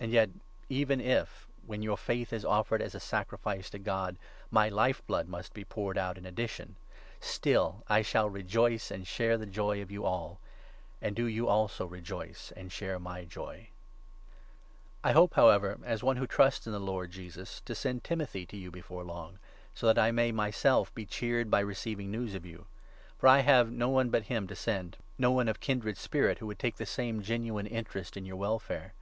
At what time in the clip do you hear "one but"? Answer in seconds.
23.88-24.24